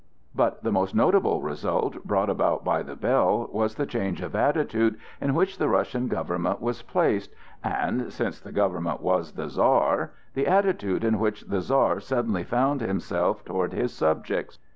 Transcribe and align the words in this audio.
But 0.33 0.63
the 0.63 0.71
most 0.71 0.95
notable 0.95 1.43
result 1.43 2.03
brought 2.03 2.31
about 2.31 2.63
by 2.63 2.81
"The 2.81 2.95
Bell" 2.95 3.47
was 3.53 3.75
the 3.75 3.85
change 3.85 4.19
of 4.23 4.33
attitude 4.35 4.97
in 5.21 5.35
which 5.35 5.59
the 5.59 5.69
Russian 5.69 6.07
government 6.07 6.59
was 6.59 6.81
placed, 6.81 7.31
and 7.63 8.11
(since 8.11 8.39
the 8.41 8.51
government 8.51 9.01
was 9.01 9.33
the 9.33 9.47
Czar) 9.47 10.09
the 10.33 10.47
attitude 10.47 11.03
in 11.03 11.19
which 11.19 11.41
the 11.43 11.61
Czar 11.61 11.99
suddenly 11.99 12.43
found 12.43 12.81
himself 12.81 13.45
toward 13.45 13.73
his 13.73 13.93
subjects. 13.93 14.57